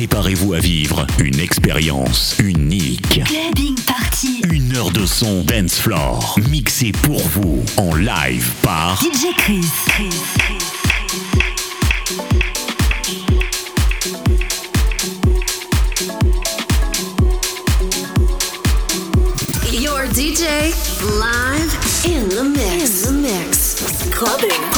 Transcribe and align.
Préparez-vous 0.00 0.54
à 0.54 0.60
vivre 0.60 1.06
une 1.18 1.38
expérience 1.40 2.34
unique. 2.38 3.22
Clubbing 3.22 3.78
Party. 3.86 4.40
Une 4.50 4.74
heure 4.74 4.90
de 4.90 5.04
son 5.04 5.44
dance 5.44 5.78
floor 5.78 6.38
mixé 6.48 6.90
pour 7.02 7.20
vous 7.20 7.62
en 7.76 7.94
live 7.96 8.50
par 8.62 8.98
DJ 8.98 9.26
Chris. 9.36 9.66
Chris, 9.90 10.08
Your 19.70 20.06
DJ 20.14 20.72
live 21.20 21.76
in 22.06 22.26
the 22.30 22.42
mix. 22.42 23.04
In 23.04 23.12
the 23.12 23.28
mix. 23.28 24.08
Clubbing. 24.10 24.69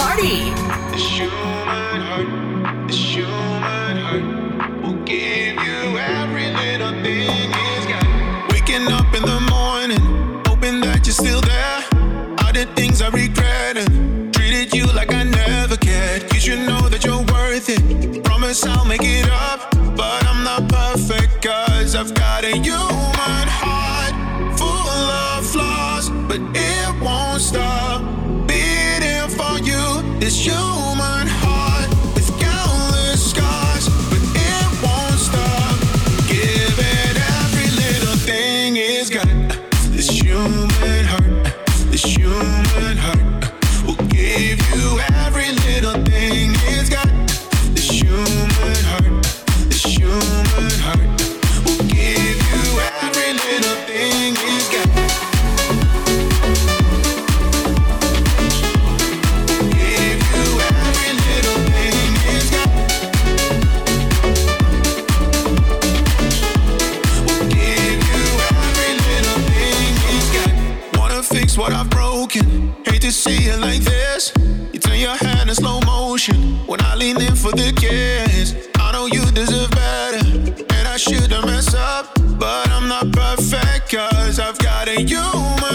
you. 22.56 22.91
better 84.84 85.00
you, 85.00 85.22
my 85.60 85.71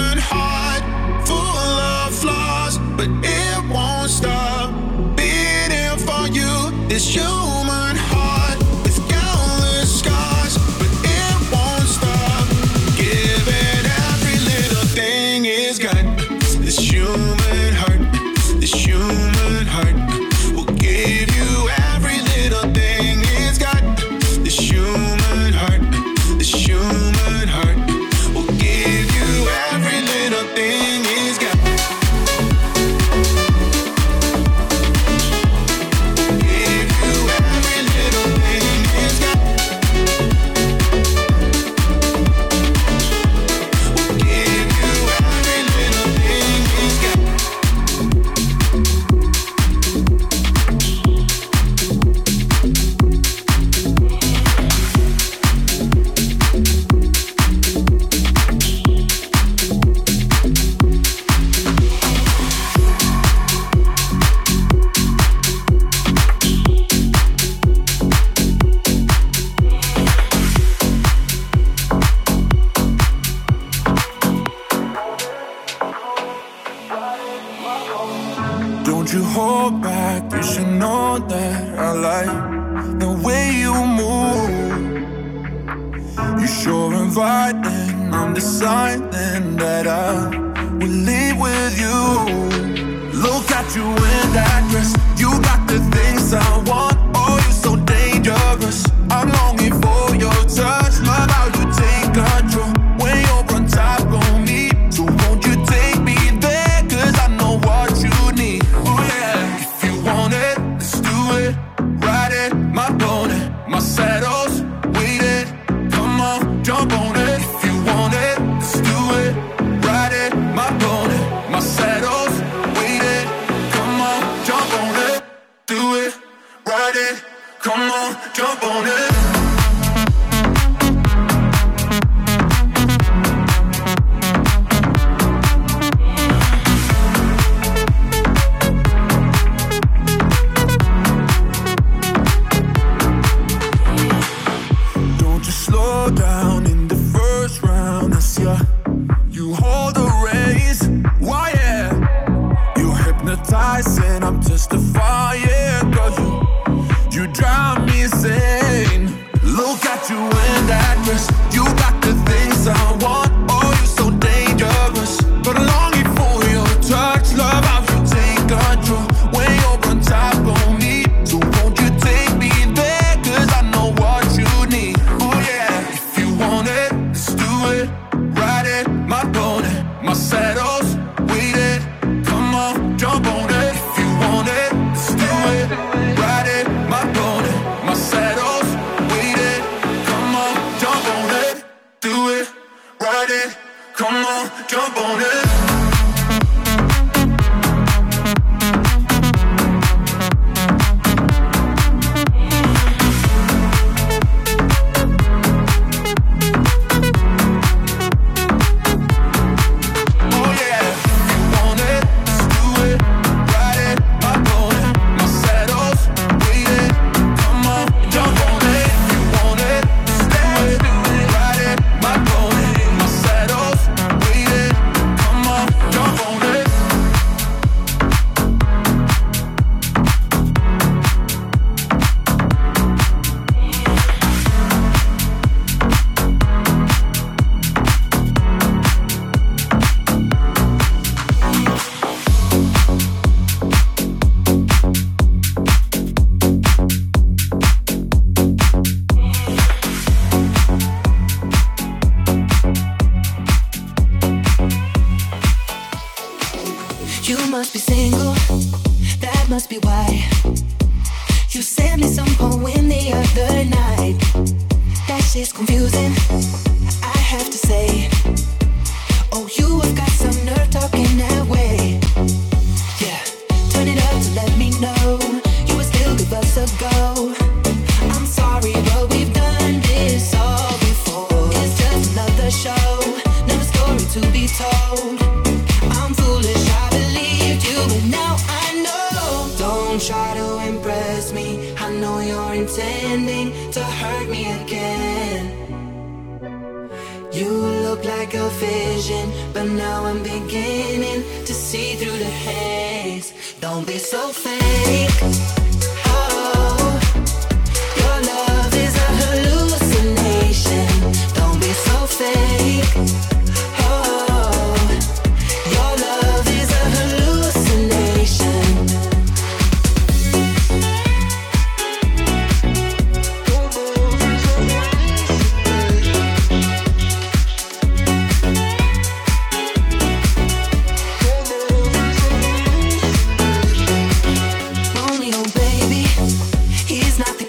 Trust 337.17 337.39
the 337.39 337.46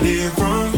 money 0.00 0.20
and 0.20 0.32
from 0.34 0.77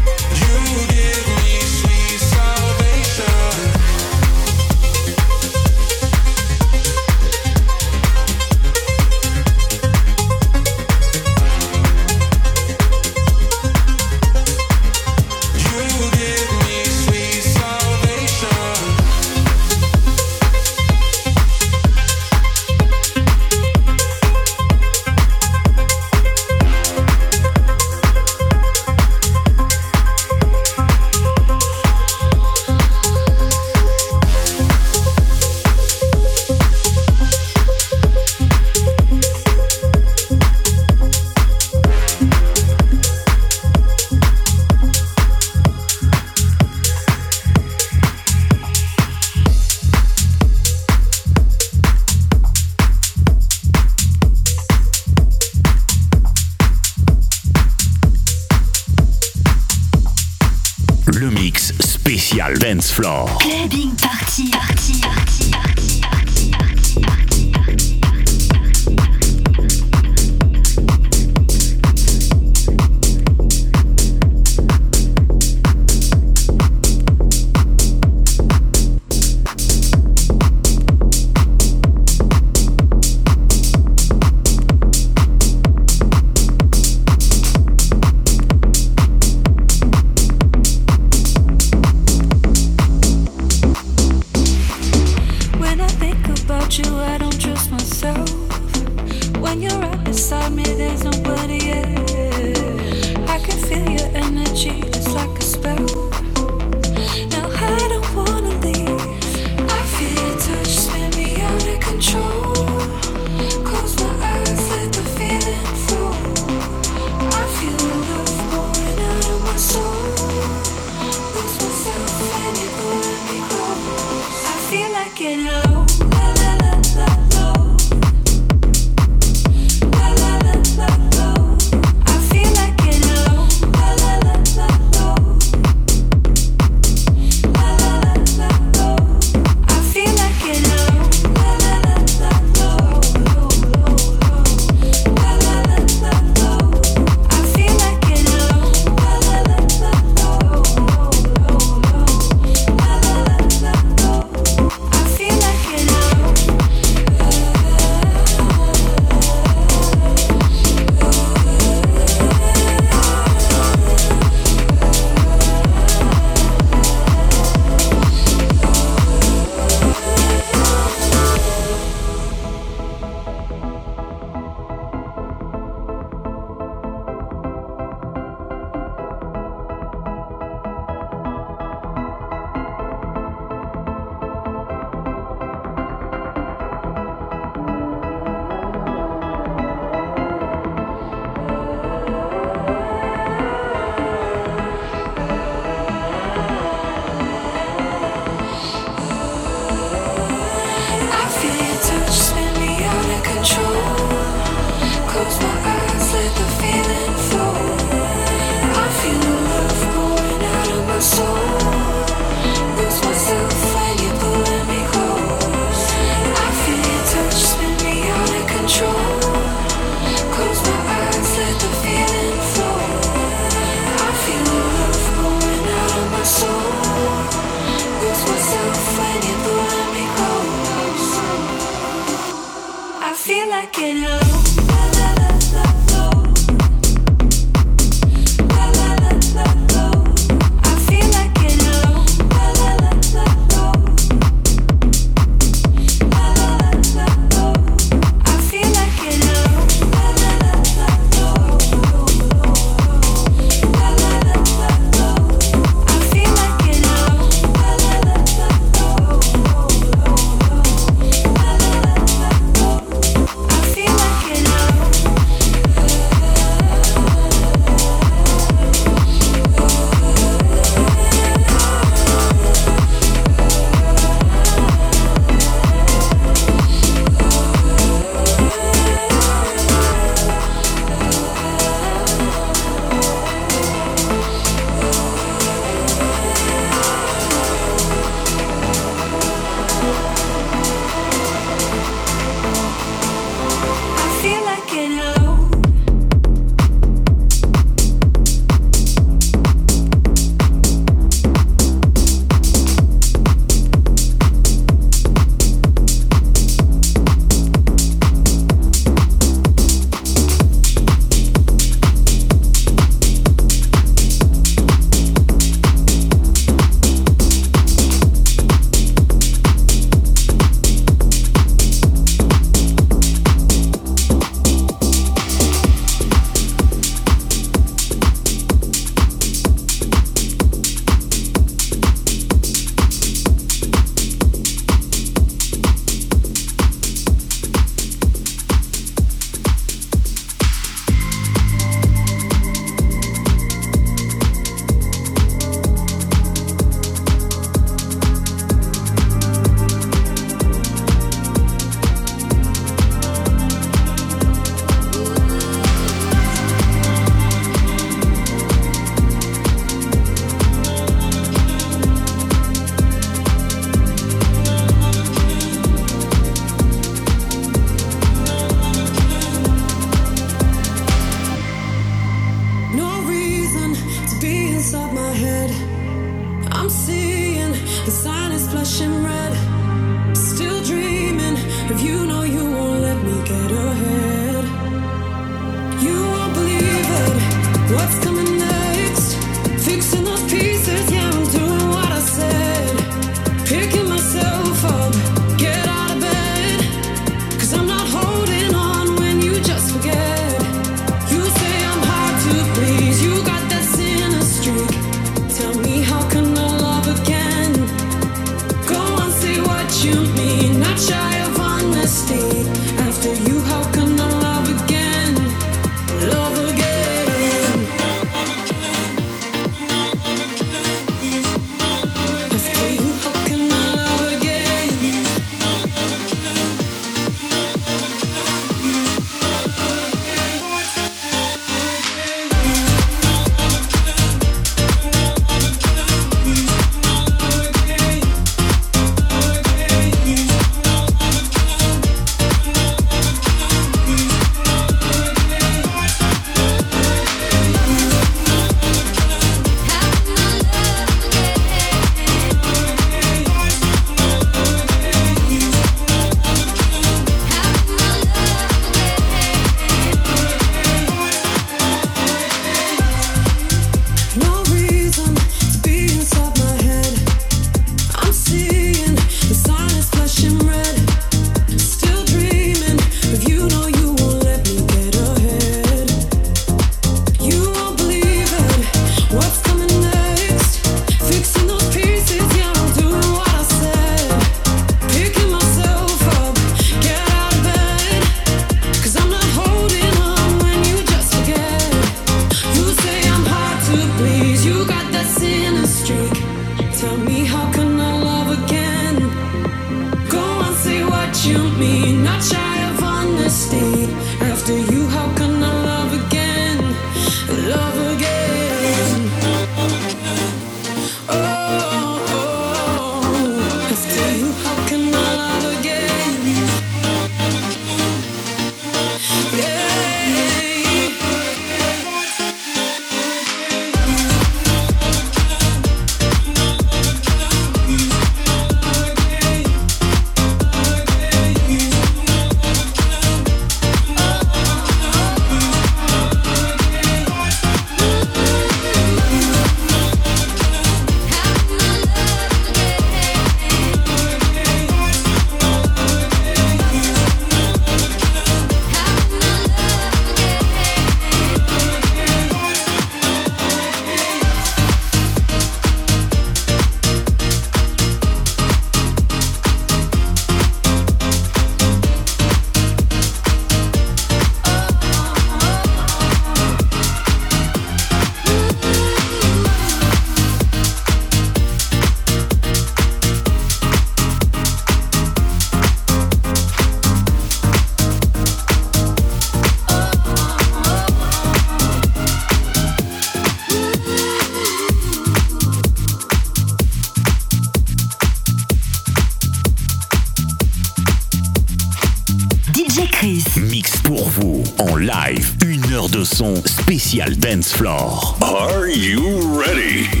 Spécial 596.91 597.15
Dance 597.15 597.53
Floor. 597.53 598.15
Are 598.21 598.67
you 598.67 599.39
ready? 599.39 600.00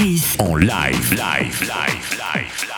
Chris 0.00 0.36
en 0.38 0.56
live, 0.56 1.10
live, 1.10 1.60
live, 1.60 2.10
live. 2.16 2.16
live. 2.16 2.69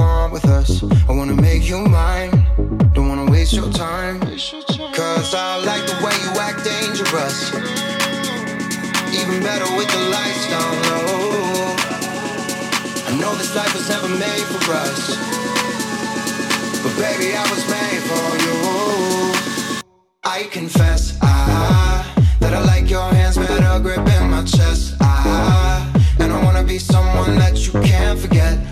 want 0.00 0.32
with 0.32 0.46
us. 0.46 0.82
I 1.08 1.12
wanna 1.12 1.34
make 1.34 1.68
you 1.68 1.78
mine. 1.78 2.32
Don't 2.94 3.08
wanna 3.08 3.30
waste 3.30 3.52
your 3.52 3.70
time. 3.70 4.18
Cause 5.00 5.34
I 5.34 5.50
like 5.70 5.84
the 5.90 5.96
way 6.04 6.14
you 6.24 6.32
act 6.46 6.60
dangerous. 6.64 7.38
Even 9.18 9.36
better 9.48 9.68
with 9.76 9.90
the 9.96 10.02
lights 10.14 10.44
down 10.54 10.74
low. 10.88 11.76
I 13.08 13.12
know 13.20 13.32
this 13.40 13.52
life 13.54 13.72
was 13.74 13.88
never 13.94 14.08
made 14.26 14.46
for 14.52 14.72
us. 14.86 15.00
But 16.82 16.94
baby, 17.04 17.28
I 17.42 17.44
was 17.52 17.62
made 17.76 18.02
for 18.10 18.28
you. 18.44 18.56
I 20.24 20.44
confess, 20.58 21.18
ah, 21.22 22.06
that 22.40 22.52
I 22.54 22.60
like 22.72 22.88
your 22.88 23.08
hands 23.18 23.36
better 23.36 23.78
gripping 23.80 24.30
my 24.30 24.44
chest. 24.44 24.94
ah, 25.00 25.92
and 26.20 26.32
I 26.32 26.38
wanna 26.44 26.64
be 26.64 26.78
someone 26.78 27.36
that 27.42 27.54
you 27.66 27.72
can't 27.82 28.18
forget. 28.18 28.69